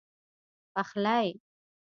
[0.73, 1.39] پخلی